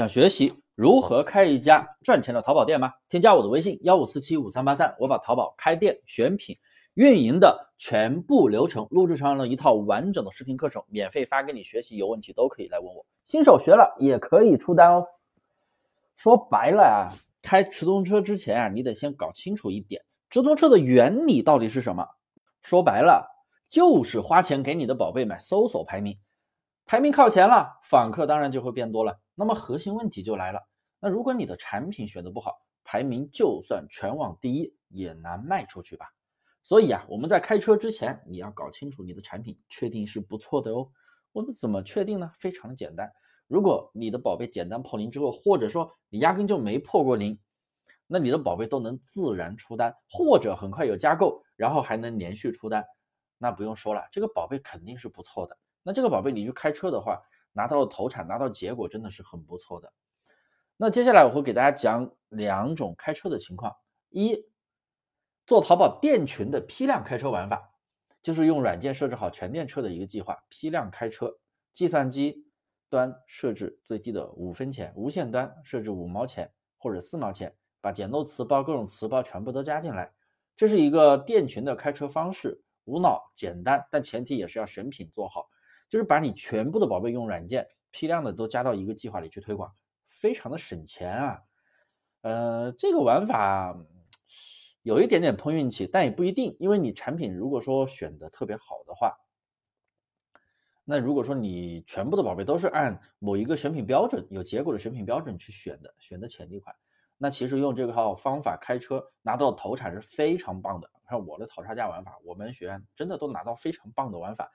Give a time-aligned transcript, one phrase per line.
[0.00, 2.90] 想学习如何开一家赚钱的淘宝店吗？
[3.10, 6.56] 添加我的微信幺五四七五三八三，我把淘宝开店、选品、
[6.94, 11.98] 运营的全部流程录制成了一套完整的视频课程，免费发给你学习。
[11.98, 13.04] 有问题都可以来问我。
[13.26, 15.04] 新手学了也可以出单哦。
[16.16, 17.12] 说白了啊，
[17.42, 22.08] 开直通车之前啊，你得先搞清楚一点，直通车的原理到底是什么？
[22.62, 23.28] 说白了，
[23.68, 26.16] 就是花钱给你的宝贝买搜索排名。
[26.86, 29.18] 排名靠前了，访客当然就会变多了。
[29.40, 30.60] 那么核心问题就来了，
[31.00, 36.04] 那如果你的产品选的不好，排名就算全网第一也难卖出去吧。
[36.62, 40.86] 所以啊，我们在开车之前，你要搞清楚你的产品确定是不错的哦。
[41.32, 42.30] 我们怎么确定呢？
[42.38, 43.10] 非常的简单，
[43.46, 47.40] 如果你的宝贝简单破零之后，或者说你压根就没破过零，
[48.06, 52.84] 那你的宝贝都能自然出单，或者很快有加购，然后还能连续出单，
[53.38, 55.56] 那不用说了，这个宝贝肯定是不错的。
[55.82, 57.18] 那这个宝贝你去开车的话，
[57.52, 59.92] 拿到了投产，拿到结果真的是很不错的。
[60.76, 63.76] 那接下来我会给大家讲两种开车的情况：
[64.08, 64.46] 一，
[65.46, 67.70] 做淘宝店群的批量开车玩法，
[68.22, 71.38] 就是用软件设置好全电车的一个计划，批量开车，
[71.74, 72.46] 计算机
[72.88, 80.12] 端设置最低的五分钱，无线端设置五毛钱或者四毛钱，把捡漏词包、各种词包全部都加进来，
[80.56, 85.50] 这是一个店群的开车方式，无脑简单，但前提也是要选品做好。
[85.90, 89.70] 就是把你全部的宝贝用软件批量的都加到一个计划里去推广，
[90.06, 91.42] 非常的省钱啊。
[92.22, 93.76] 呃，这个玩法
[94.82, 99.14] 有一点点碰运气，但也不一定，因为你产品如果说选的特别好的话，
[100.84, 106.74] 那如果说你全部的宝贝都是按某一个选品标准、有结果的选品标准去选的，选的潜力款，
[107.18, 110.88] 那其实用这个套方法开车拿到投产是非常棒的。
[111.04, 114.48] 看我的淘差价玩法，我们学员真的都拿到非常棒的玩法。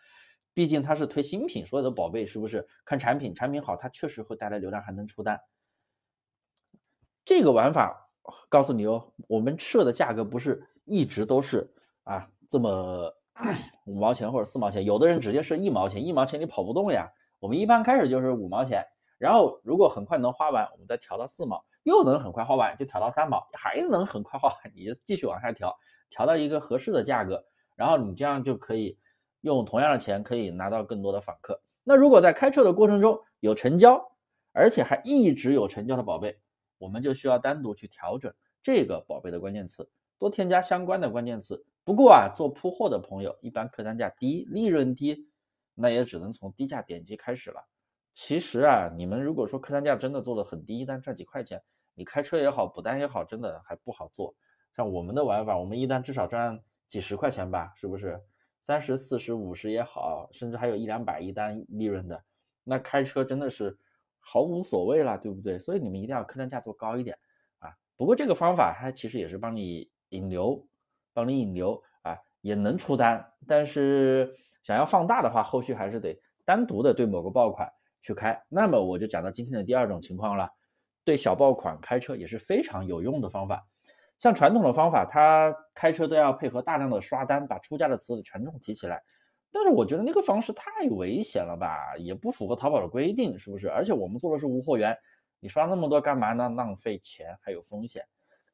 [0.56, 3.36] 毕竟它是推新品，所有的宝贝是不是看产品？
[3.36, 5.40] 产品好，它确实会带来流量，还能出单。
[7.26, 8.10] 这个玩法
[8.48, 11.70] 告诉你哦，我们设的价格不是一直都是
[12.06, 13.14] 啊这么
[13.86, 17.12] 五毛钱或者四毛钱，有的人直接设一毛钱，一毛钱你跑不动呀。
[17.40, 18.82] 我们一般开始就是五毛钱，
[19.18, 25.76] 然后如果很快能花完，我们再调到四毛，又能很快花完就调到三毛，还能很快花完，你就继续往下调，
[26.10, 27.44] 调到一个合适的价格，
[27.76, 28.98] 然后你这样就可以。
[29.54, 31.62] 用同样的钱可以拿到更多的访客。
[31.84, 34.02] 那如果在开车的过程中有成交，
[34.54, 36.40] 而且还一直有成交的宝贝，
[36.80, 41.64] 我们就需要单独去调整这个宝贝的关键词，多添加相关的关键词。
[41.84, 45.30] 不过啊，做铺货的朋友一般客单价低，利润低，
[45.76, 47.64] 那也只能从低价点击开始了。
[48.16, 51.62] 其实啊，你们如果说客单价真的做的很低，一单赚几块钱，
[51.94, 54.34] 你开车也好，补单也好，真的还不好做。
[54.76, 58.20] 像我们的玩法，我们一单至少赚几十块钱吧，是不是？
[58.66, 62.24] 三十四十五十也好，甚至还有一两百一单利润的，
[62.64, 63.78] 那开车真的是
[64.20, 65.60] 毫无所谓了，对不对？
[65.60, 67.16] 所以你们一定要客单价做高一点
[67.60, 67.70] 啊。
[67.96, 70.68] 不过这个方法它其实也是帮你引流，
[71.14, 73.24] 帮你引流啊，也能出单。
[73.46, 77.72] 但是想要放大的话，后续还是得单独的对某个爆款
[78.02, 78.36] 去开。
[78.50, 80.50] 那么我就讲到今天的第二种情况了，
[81.04, 83.64] 对小爆款开车也是非常有用的方法。
[84.18, 89.04] 像传统的方法，他开车都要配合大量的刷单，把出价的词权重提起来。
[89.52, 93.70] 但是我觉得那个方式太危险了吧，也不符合淘宝的规定，是不是？
[93.70, 94.98] 而且我们做的是无货源，
[95.40, 96.50] 你刷那么多干嘛呢？
[96.50, 98.04] 浪费钱还有风险。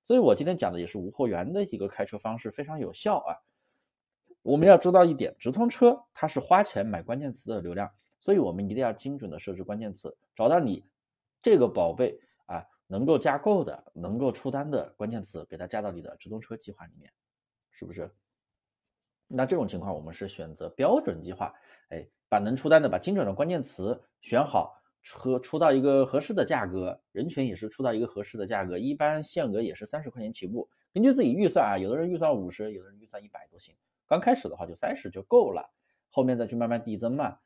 [0.03, 3.37] 所以我今天讲的也是无货源的一个开车方式，非常有效啊。
[4.41, 7.89] 我们要知道一点，直通车它是花钱买关键词的流量，
[8.19, 10.83] 所以我们一定要精准的设置关键词，找到你
[11.41, 12.19] 这个宝贝。
[12.91, 17.09] 能够加购的、能够出单的关键词，给它加到你的直通车计划里面，
[17.71, 18.11] 是不是？
[19.29, 21.53] 那这种情况，我们是选择标准计划，
[21.87, 33.73] 哎，把能出单的、把精准的关键词选好，出出到一个合适的价格，人群也是出到一个合适的价格，一般限额也是三十块钱起步，根据自己预算啊，有的人预算五十，有的人预算一百都行，
[34.05, 35.65] 刚开始的话就三十就够了，
[36.09, 37.39] 后面再去慢慢递增嘛。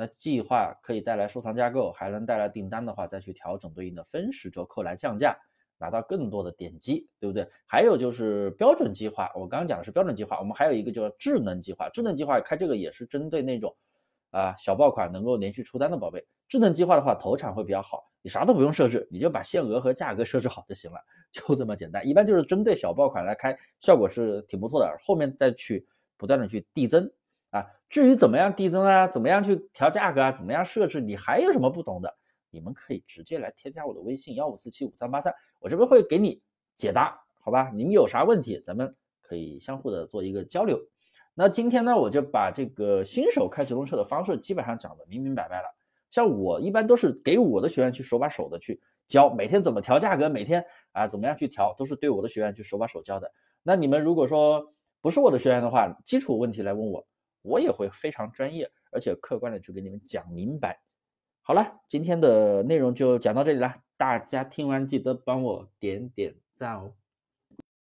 [0.00, 5.36] 那计划可以带来收藏加购，还能带来订单的话，再去调整对应的分时折扣来降价，
[5.76, 7.46] 拿到更多的点击，对不对？
[7.66, 13.76] 还有就是标准计划，我刚刚讲的是标准计划，我们还有一个叫智能计划，智能计划开这个也是针对那种
[14.30, 16.24] 啊小爆款能够连续出单的宝贝。
[16.48, 20.98] 智能计划的话，投产会比较好，你啥都不用设置，你就把限额和价格设置好就行了，
[21.30, 22.06] 就这么简单。
[22.08, 25.86] 一般就是针对小爆款来开，效果是挺不错的，后面再去
[26.16, 27.12] 不断的去递增。
[27.50, 32.16] 啊，至于怎么样递增啊，怎么样去调价格啊，怎么样设置，你还有什么不懂的？
[32.50, 36.42] 你们可以直接来添加我的微信幺五四七五三八三，我这边会给你
[36.76, 37.70] 解答，好吧？
[37.74, 40.78] 你们有啥问题，咱们可以相互的做一个交流。
[41.34, 45.68] 那今天呢，我就把这个新手开直通车的方式基本上讲的明明白白了。
[46.10, 53.32] 像我一般都是给我的学员去手把手的去教，每天怎么调价格，每天啊怎么样去调，都是对我的学员去手把手教的。
[53.62, 57.06] 那你们如果说不是我的学员的话，基础问题来问我，
[57.42, 60.80] 我也会非常专业而且客观的去给你们讲明白。
[61.42, 66.94] 好了，今天的内容就讲到这里了，大家听完记得帮我点点赞哦。